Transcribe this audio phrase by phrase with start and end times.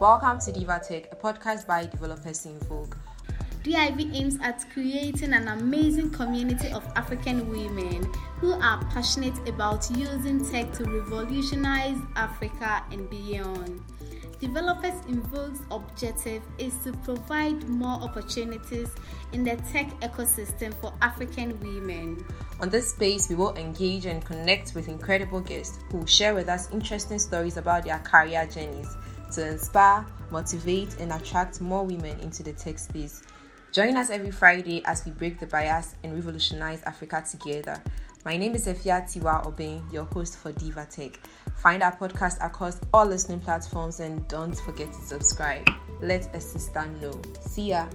[0.00, 2.94] Welcome to Diva Tech, a podcast by developers in vogue.
[3.62, 10.42] DIV aims at creating an amazing community of African women who are passionate about using
[10.50, 13.82] tech to revolutionize Africa and beyond.
[14.40, 18.88] Developers in Vogue's objective is to provide more opportunities
[19.34, 22.24] in the tech ecosystem for African women.
[22.60, 26.48] On this space, we will engage and connect with incredible guests who will share with
[26.48, 28.96] us interesting stories about their career journeys
[29.32, 33.22] to inspire, motivate, and attract more women into the tech space.
[33.72, 37.80] Join us every Friday as we break the bias and revolutionize Africa together.
[38.24, 41.18] My name is Efia Tiwa Obeng, your host for Diva Tech.
[41.56, 45.66] Find our podcast across all listening platforms and don't forget to subscribe.
[46.02, 47.20] Let a sister know.
[47.40, 47.86] See ya.